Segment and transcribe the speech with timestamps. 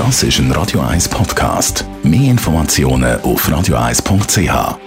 [0.00, 1.84] Das ist ein Radio 1 Podcast.
[2.02, 4.78] Mehr Informationen auf radio1.ch.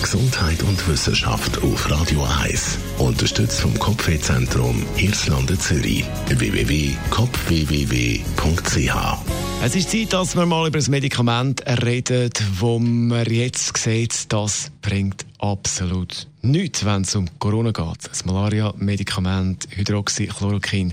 [0.00, 2.78] Gesundheit und Wissenschaft auf Radio 1.
[2.96, 6.06] Unterstützt vom Kopfwehzentrum Irlande Zürich.
[6.28, 6.94] www.kopfwww.ch
[9.62, 14.70] es ist Zeit, dass wir mal über das Medikament reden, wo man jetzt sieht, das
[14.82, 18.08] bringt absolut nichts, wenn es um Corona geht.
[18.08, 20.92] Das Malaria-Medikament Hydroxychloroquin.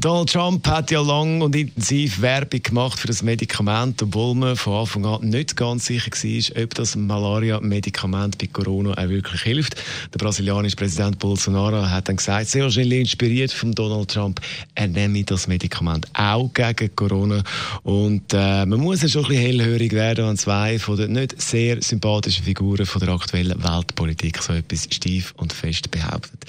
[0.00, 4.80] Donald Trump hat ja lang und intensiv Werbung gemacht für das Medikament, obwohl man von
[4.80, 9.76] Anfang an nicht ganz sicher war, ob das Malaria-Medikament bei Corona auch wirklich hilft.
[10.12, 14.40] Der brasilianische Präsident Bolsonaro hat dann gesagt, sehr wahrscheinlich inspiriert von Donald Trump,
[14.74, 17.42] er nehme das Medikament auch gegen Corona.
[17.82, 21.40] Und äh, man muss ja schon ein bisschen hellhörig werden, wenn zwei von den nicht
[21.40, 26.44] sehr sympathischen Figuren von der aktuellen Weltpolitik so etwas steif und fest behauptet.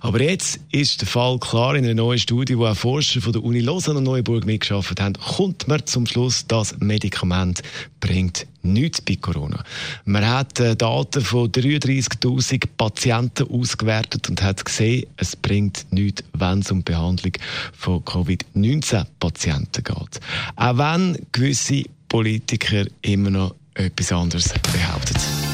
[0.00, 3.42] Aber jetzt ist der Fall klar in einer neuen Studie, wo auch Forscher von der
[3.42, 7.62] Uni Lausanne und Neuburg mitgeschafft haben, kommt man zum Schluss, das Medikament
[8.00, 9.62] bringt nichts bei Corona.
[10.04, 16.60] Man hat äh, Daten von 33.000 Patienten ausgewertet und hat gesehen, es bringt nichts, wenn
[16.60, 17.32] es um die Behandlung
[17.72, 20.20] von Covid-19-Patienten geht.
[20.56, 25.53] Auch wenn gewisse Politiker immer noch etwas anderes behaupten.